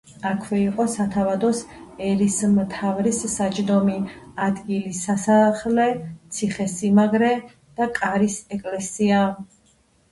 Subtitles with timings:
[0.27, 1.59] აქვე იყო სათავადოს
[2.07, 3.99] ერისმთავრის საჯდომი
[4.49, 5.87] ადგილი, სასახლე,
[6.39, 7.33] ციხე-სიმაგრე
[7.83, 9.27] და კარის ეკლესია.